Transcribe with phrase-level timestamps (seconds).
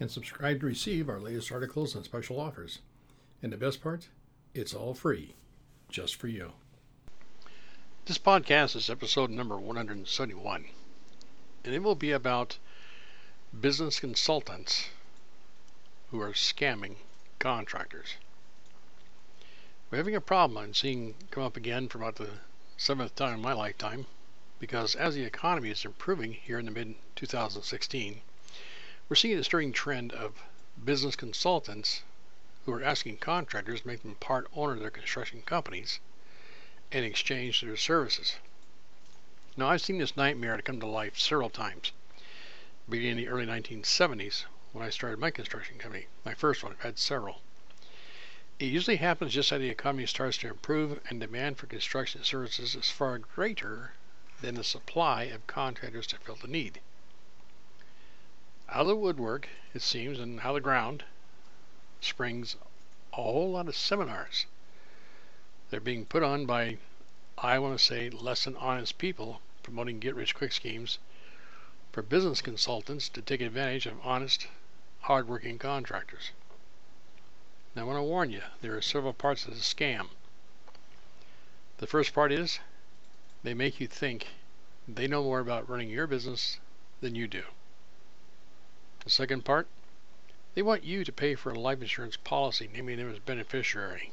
[0.00, 2.80] and subscribe to receive our latest articles and special offers.
[3.42, 4.08] And the best part,
[4.54, 5.34] it's all free,
[5.88, 6.52] just for you.
[8.06, 10.66] This podcast is episode number 171,
[11.64, 12.58] and it will be about
[13.58, 14.88] business consultants
[16.10, 16.96] who are scamming
[17.38, 18.16] contractors.
[19.90, 22.40] We're having a problem I'm seeing come up again for about the
[22.76, 24.06] seventh time in my lifetime
[24.58, 28.20] because as the economy is improving here in the mid 2016,
[29.06, 30.42] we're seeing a stirring trend of
[30.82, 32.02] business consultants
[32.64, 36.00] who are asking contractors to make them part owner of their construction companies
[36.90, 38.36] in exchange for their services.
[39.58, 41.92] Now, I've seen this nightmare come to life several times,
[42.88, 46.72] beginning in the early 1970s when I started my construction company, my first one.
[46.72, 47.42] I've had several.
[48.58, 52.74] It usually happens just as the economy starts to improve and demand for construction services
[52.74, 53.92] is far greater
[54.40, 56.80] than the supply of contractors to fill the need.
[58.74, 61.04] Out of the woodwork, it seems, and out of the ground
[62.00, 62.56] springs
[63.12, 64.46] a whole lot of seminars.
[65.70, 66.78] They're being put on by,
[67.38, 70.98] I want to say, less than honest people promoting get rich quick schemes
[71.92, 74.48] for business consultants to take advantage of honest,
[75.02, 76.32] hardworking contractors.
[77.76, 80.08] Now, I want to warn you there are several parts of the scam.
[81.78, 82.58] The first part is
[83.44, 84.30] they make you think
[84.88, 86.58] they know more about running your business
[87.00, 87.44] than you do.
[89.04, 89.68] The second part,
[90.54, 94.12] they want you to pay for a life insurance policy naming them as beneficiary.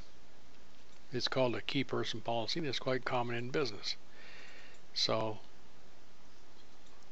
[1.14, 3.96] It's called a key person policy and it's quite common in business.
[4.94, 5.40] So,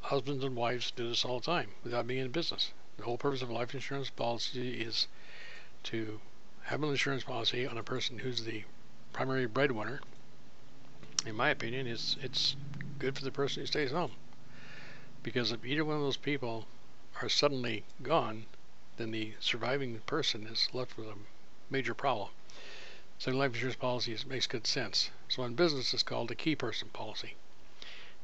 [0.01, 2.73] husbands and wives do this all the time without being in business.
[2.97, 5.07] The whole purpose of a life insurance policy is
[5.83, 6.19] to
[6.63, 8.65] have an insurance policy on a person who's the
[9.13, 10.01] primary breadwinner.
[11.25, 12.57] In my opinion, it's it's
[12.97, 14.11] good for the person who stays home.
[15.23, 16.67] Because if either one of those people
[17.21, 18.45] are suddenly gone,
[18.97, 21.15] then the surviving person is left with a
[21.69, 22.29] major problem.
[23.17, 25.09] So life insurance policy makes good sense.
[25.27, 27.35] So in business, it's called a key person policy,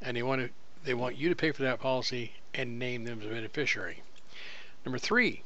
[0.01, 0.49] and they want to
[0.85, 4.03] they want you to pay for that policy and name them as a beneficiary.
[4.85, 5.43] Number three,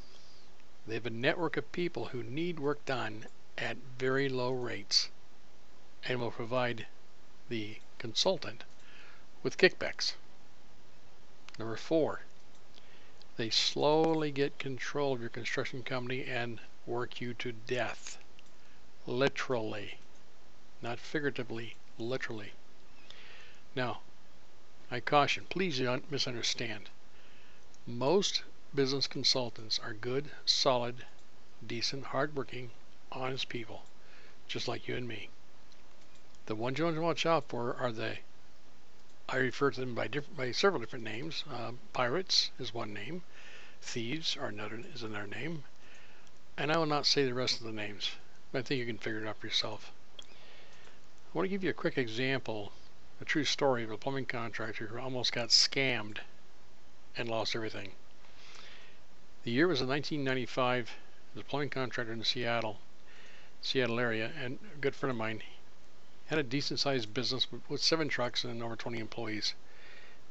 [0.86, 5.08] they have a network of people who need work done at very low rates,
[6.04, 6.86] and will provide
[7.48, 8.64] the consultant
[9.42, 10.14] with kickbacks.
[11.58, 12.22] Number four,
[13.36, 18.18] they slowly get control of your construction company and work you to death.
[19.06, 19.98] Literally.
[20.82, 22.52] Not figuratively, literally.
[23.74, 24.00] Now,
[24.90, 26.90] I caution, please don't misunderstand.
[27.86, 28.42] Most
[28.74, 31.06] business consultants are good, solid,
[31.66, 32.70] decent, hardworking,
[33.12, 33.84] honest people,
[34.48, 35.28] just like you and me.
[36.46, 38.18] The ones you want to watch out for are the
[39.32, 41.44] I refer to them by by several different names.
[41.48, 43.22] Uh, pirates is one name.
[43.80, 45.62] Thieves are another is another name.
[46.56, 48.10] And I will not say the rest of the names.
[48.52, 49.92] I think you can figure it out for yourself.
[50.20, 50.24] I
[51.32, 52.72] want to give you a quick example,
[53.20, 56.18] a true story of a plumbing contractor who almost got scammed
[57.16, 57.92] and lost everything.
[59.44, 60.90] The year was in 1995.
[61.36, 62.80] was a plumbing contractor in Seattle,
[63.62, 65.44] Seattle area, and a good friend of mine
[66.30, 69.54] had a decent sized business with seven trucks and over 20 employees.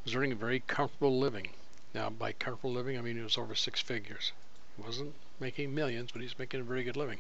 [0.06, 1.50] Was earning a very comfortable living.
[1.94, 4.32] Now, by comfortable living, I mean it was over six figures.
[4.78, 7.20] He wasn't making millions, but he's making a very good living.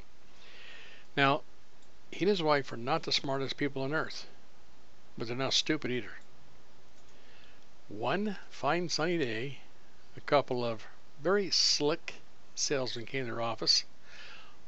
[1.17, 1.41] Now,
[2.09, 4.27] he and his wife are not the smartest people on earth,
[5.17, 6.13] but they're not stupid either.
[7.89, 9.59] One fine sunny day,
[10.15, 10.87] a couple of
[11.21, 12.13] very slick
[12.55, 13.83] salesmen came to their office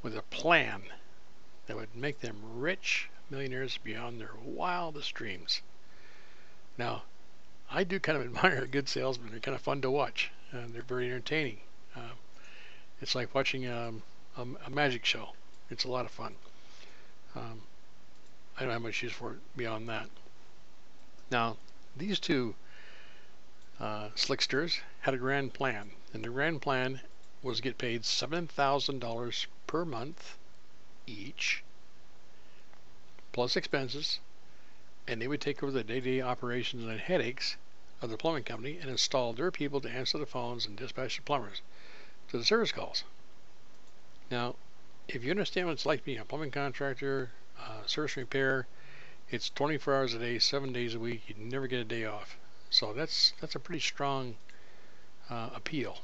[0.04, 0.84] with a plan
[1.68, 5.62] that would make them rich millionaires beyond their wildest dreams.
[6.78, 7.04] Now,
[7.72, 9.32] I do kind of admire good salesmen.
[9.32, 10.32] They're kind of fun to watch.
[10.54, 11.62] Uh, they're very entertaining.
[11.96, 12.16] Uh,
[13.02, 14.04] it's like watching um,
[14.38, 15.30] a, a, magic show.
[15.70, 16.36] It's a lot of fun.
[17.36, 17.62] Um,
[18.58, 20.10] I don't have much use for it beyond that.
[21.32, 21.56] Now,
[21.96, 22.56] these two
[23.80, 27.00] uh, slicksters had a grand plan, and the grand plan
[27.42, 30.38] was to get paid $7,000 per month
[31.08, 31.64] each
[33.32, 34.20] plus expenses,
[35.08, 37.58] and they would take over the day-to-day operations and headaches
[38.02, 41.22] of the plumbing company and install their people to answer the phones and dispatch the
[41.22, 41.62] plumbers
[42.30, 43.04] to the service calls.
[44.30, 44.56] Now,
[45.08, 48.68] if you understand what it's like being a plumbing contractor, uh, service repair,
[49.30, 51.24] it's 24 hours a day, seven days a week.
[51.28, 52.38] You never get a day off.
[52.70, 54.36] So that's that's a pretty strong
[55.30, 56.00] uh, appeal.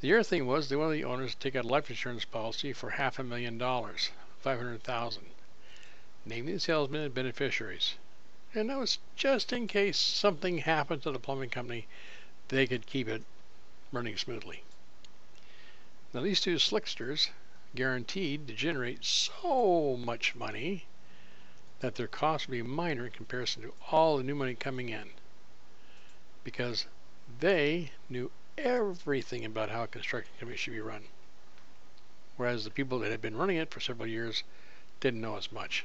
[0.00, 2.72] The other thing was they wanted the owners to take out a life insurance policy
[2.72, 4.10] for half a million dollars,
[4.40, 5.26] 500,000,
[6.24, 7.94] naming the salesmen and beneficiaries.
[8.54, 11.86] And that was just in case something happened to the plumbing company,
[12.48, 13.22] they could keep it
[13.92, 14.62] running smoothly.
[16.12, 17.30] Now these two slicksters
[17.74, 20.84] guaranteed to generate so much money
[21.80, 25.10] that their costs would be minor in comparison to all the new money coming in
[26.44, 26.86] because
[27.40, 31.04] they knew everything about how a construction company should be run.
[32.36, 34.42] Whereas the people that had been running it for several years
[35.00, 35.84] didn't know as much.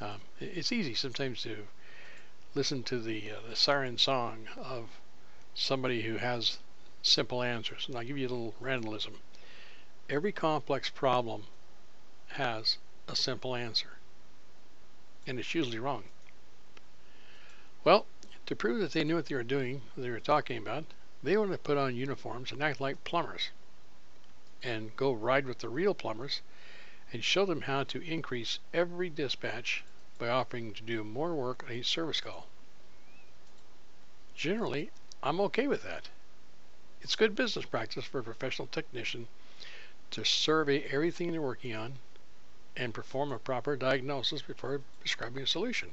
[0.00, 1.66] Um, it's easy sometimes to
[2.54, 5.00] listen to the, uh, the siren song of
[5.54, 6.58] somebody who has
[7.02, 7.86] simple answers.
[7.88, 9.14] And I'll give you a little randomism.
[10.08, 11.44] Every complex problem
[12.28, 12.78] has
[13.08, 13.98] a simple answer,
[15.26, 16.04] and it's usually wrong.
[17.84, 18.06] Well,
[18.46, 20.84] to prove that they knew what they were doing, what they were talking about,
[21.22, 23.50] they wanted to put on uniforms and act like plumbers
[24.62, 26.40] and go ride with the real plumbers
[27.12, 29.84] and show them how to increase every dispatch
[30.18, 32.46] by offering to do more work on each service call.
[34.34, 34.90] Generally,
[35.22, 36.08] I'm okay with that.
[37.00, 39.28] It's good business practice for a professional technician
[40.10, 41.94] to survey everything they're working on
[42.76, 45.92] and perform a proper diagnosis before prescribing a solution.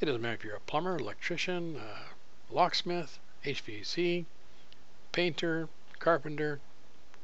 [0.00, 2.04] It doesn't matter if you're a plumber, electrician, uh,
[2.50, 4.24] locksmith, HVAC,
[5.12, 6.60] painter, carpenter.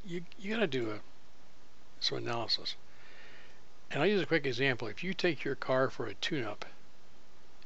[0.07, 1.01] You you got to do a
[2.01, 2.77] some analysis.
[3.91, 4.89] And I'll use a quick example.
[4.89, 6.65] If you take your car for a tune-up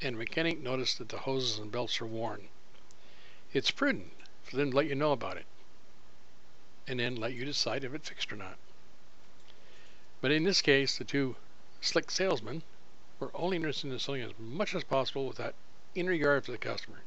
[0.01, 2.49] and a mechanic noticed that the hoses and belts are worn,
[3.53, 5.47] it's prudent for them to let you know about it
[6.87, 8.57] and then let you decide if it's fixed or not.
[10.21, 11.37] But in this case, the two
[11.81, 12.63] slick salesmen
[13.23, 15.55] we're only interested in selling as much as possible without
[15.95, 17.03] in regard to the customer.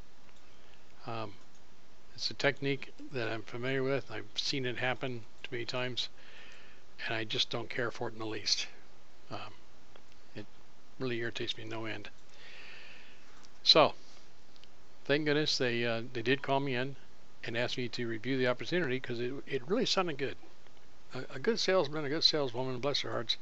[1.06, 1.34] Um,
[2.14, 4.10] it's a technique that I'm familiar with.
[4.10, 6.08] I've seen it happen too many times,
[7.06, 8.68] and I just don't care for it in the least.
[9.32, 9.54] Um,
[10.36, 10.46] it
[11.00, 12.10] really irritates me no end.
[13.64, 13.94] So,
[15.06, 16.96] thank goodness they uh, they did call me in
[17.44, 20.38] and asked me to review the opportunity because it it really sounded good.
[21.14, 23.38] A, a good salesman, a good saleswoman, bless their hearts,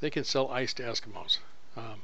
[0.00, 1.38] they can sell ice to Eskimos.
[1.76, 2.02] Um,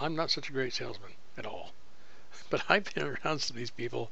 [0.00, 1.72] I'm not such a great salesman at all,
[2.50, 4.10] but I've been around some of these people,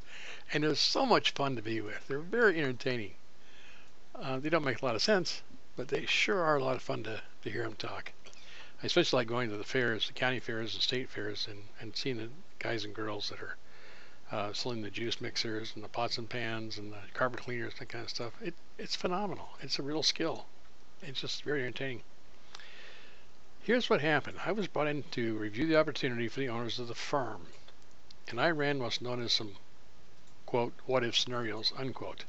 [0.52, 2.06] and they're so much fun to be with.
[2.06, 3.14] They're very entertaining.
[4.14, 5.43] Uh, they don't make a lot of sense,
[5.76, 8.13] but they sure are a lot of fun to, to hear them talk.
[8.83, 11.95] I especially like going to the fairs, the county fairs, the state fairs, and, and
[11.95, 12.29] seeing the
[12.59, 13.57] guys and girls that are
[14.33, 17.89] uh, selling the juice mixers and the pots and pans and the carpet cleaners, that
[17.89, 18.33] kind of stuff.
[18.41, 19.51] It, it's phenomenal.
[19.61, 20.47] It's a real skill.
[21.03, 22.03] It's just very entertaining.
[23.63, 24.39] Here's what happened.
[24.45, 27.49] I was brought in to review the opportunity for the owners of the firm,
[28.29, 29.57] and I ran what's known as some,
[30.47, 32.25] quote, what if scenarios, unquote.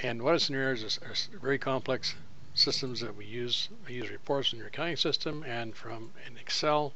[0.00, 2.14] And what if scenarios are, very complex
[2.54, 3.68] systems that we use.
[3.86, 6.92] We use reports in your accounting system and from in Excel,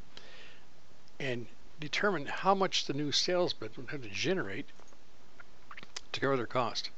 [1.18, 1.46] and
[1.80, 4.66] determine how much the new salesman would have to generate
[6.12, 6.90] to cover their cost.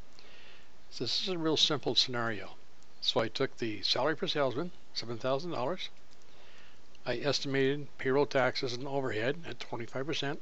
[0.91, 2.57] So this is a real simple scenario.
[3.01, 5.89] So I took the salary per salesman, $7,000,
[7.09, 10.39] I estimated payroll taxes and overhead at 25%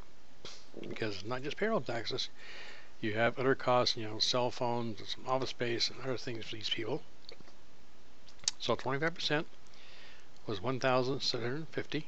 [0.89, 2.31] because it's not just payroll taxes.
[3.03, 6.57] You have other costs, you know, cell phones, some office space, and other things for
[6.57, 7.03] these people.
[8.65, 9.45] So 25%
[10.47, 12.07] was 1,750.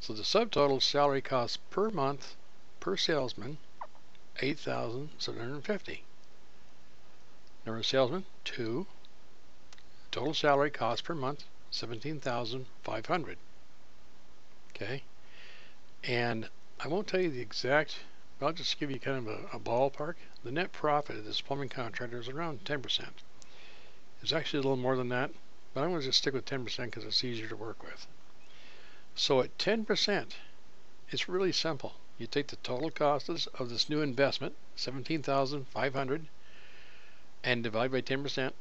[0.00, 2.34] So the subtotal salary cost per month
[2.80, 3.58] per salesman
[4.40, 6.02] 8,750.
[7.64, 8.88] Number of salesmen, two.
[10.10, 13.38] Total salary cost per month 17,500.
[14.74, 15.04] Okay?
[16.02, 16.48] And
[16.80, 18.00] I won't tell you the exact,
[18.40, 20.14] but I'll just give you kind of a, a ballpark.
[20.42, 23.10] The net profit of this plumbing contractor is around 10%.
[24.22, 25.30] It's actually a little more than that,
[25.72, 28.06] but I'm going to just stick with 10% because it's easier to work with.
[29.14, 30.32] So at 10%,
[31.10, 31.94] it's really simple.
[32.18, 36.26] You take the total costs of this new investment, 17,500,
[37.44, 38.52] and divide by 10%,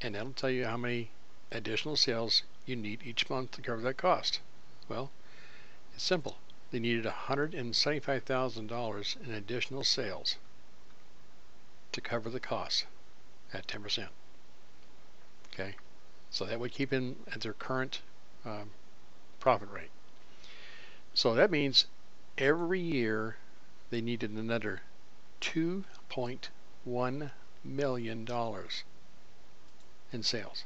[0.00, 1.10] and that'll tell you how many
[1.52, 4.40] additional sales you need each month to cover that cost?
[4.88, 5.10] Well,
[5.94, 6.38] it's simple.
[6.70, 10.36] They needed $175,000 in additional sales
[11.92, 12.86] to cover the cost
[13.52, 14.08] at 10%.
[15.60, 15.74] Okay,
[16.30, 18.00] so that would keep them at their current
[18.44, 18.70] um,
[19.40, 19.90] profit rate.
[21.14, 21.86] So that means
[22.36, 23.38] every year
[23.90, 24.82] they needed another
[25.40, 27.30] $2.1
[27.64, 28.28] million
[30.12, 30.64] in sales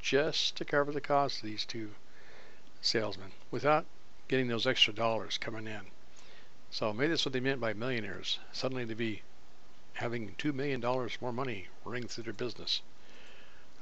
[0.00, 1.90] just to cover the cost of these two
[2.80, 3.84] salesmen without
[4.28, 5.82] getting those extra dollars coming in.
[6.70, 8.38] So maybe that's what they meant by millionaires.
[8.52, 9.20] Suddenly they'd be
[9.94, 10.80] having $2 million
[11.20, 12.80] more money running through their business.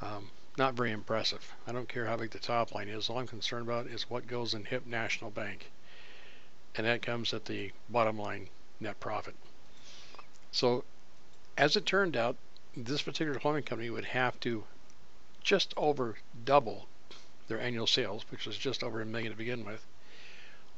[0.00, 1.52] Um, not very impressive.
[1.66, 3.08] I don't care how big the top line is.
[3.08, 5.70] All I'm concerned about is what goes in HIP National Bank.
[6.76, 8.48] And that comes at the bottom line
[8.80, 9.34] net profit.
[10.52, 10.84] So,
[11.56, 12.36] as it turned out,
[12.76, 14.64] this particular plumbing company would have to
[15.42, 16.88] just over double
[17.48, 19.84] their annual sales, which was just over a million to begin with,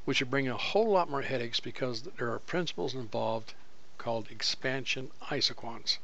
[0.05, 3.55] which would bring a whole lot more headaches because there are principles involved
[3.99, 5.99] called expansion isoquants.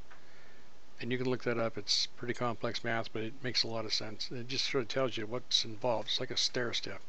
[1.03, 1.77] And you can look that up.
[1.77, 4.31] It's pretty complex math, but it makes a lot of sense.
[4.31, 6.11] It just sort of tells you what's involved.
[6.11, 7.01] It's like a stair step.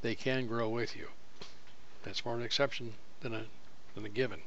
[0.02, 1.08] they can grow with you.
[2.02, 3.44] That's more an exception than a,
[3.94, 4.42] than a given.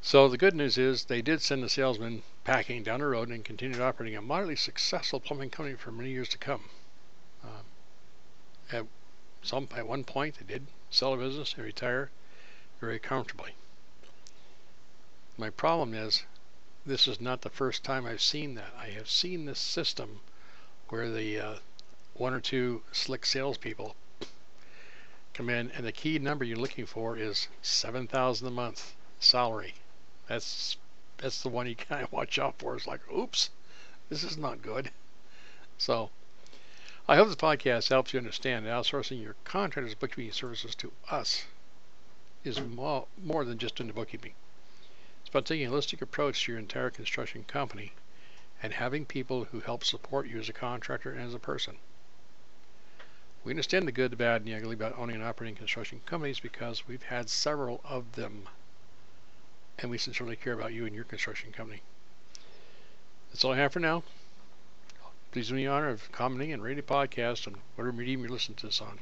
[0.00, 3.44] So the good news is they did send the salesman packing down the road and
[3.44, 6.64] continued operating a moderately successful plumbing company for many years to come.
[7.42, 7.64] Um,
[8.70, 8.86] at
[9.42, 12.10] some at one point, they did sell a business and retire
[12.80, 13.54] very comfortably.
[15.36, 16.24] My problem is,
[16.86, 18.74] this is not the first time I've seen that.
[18.78, 20.20] I have seen this system
[20.88, 21.54] where the uh,
[22.14, 23.96] one or two slick salespeople
[25.32, 29.74] come in, and the key number you're looking for is seven thousand a month salary
[30.26, 30.76] that's
[31.18, 32.76] that's the one you kind of watch out for.
[32.76, 33.50] It's like, oops,
[34.08, 34.90] this is not good.
[35.78, 36.10] So,
[37.06, 41.44] I hope this podcast helps you understand that outsourcing your contractors' bookkeeping services to us
[42.42, 44.34] is more, more than just the bookkeeping.
[45.34, 47.90] About taking a holistic approach to your entire construction company
[48.62, 51.78] and having people who help support you as a contractor and as a person.
[53.42, 56.38] We understand the good, the bad, and the ugly about owning and operating construction companies
[56.38, 58.48] because we've had several of them
[59.76, 61.82] and we sincerely care about you and your construction company.
[63.30, 64.04] That's all I have for now.
[65.32, 68.30] Please do me the honor of commenting and rating the podcast on whatever medium you're
[68.30, 69.00] listening to this on.